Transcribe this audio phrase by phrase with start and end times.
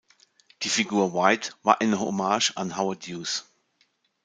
[0.63, 3.45] Die Figur Whyte war eine Hommage an Howard Hughes.